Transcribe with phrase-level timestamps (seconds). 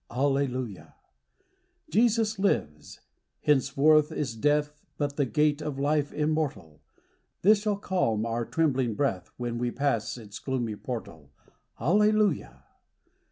[0.09, 0.95] Alleluia!
[1.91, 3.01] Jesus lives:
[3.41, 6.81] henceforth is death But the gate of life immortal;
[7.43, 11.29] This shall calm our trembling breath, When we pass its gloomy portal.
[11.79, 12.63] Alleluia